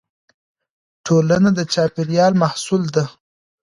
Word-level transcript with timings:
ټولنه 1.05 1.49
د 1.57 1.59
چاپېريال 1.73 2.33
محصول 2.43 2.83
ده. 2.95 3.05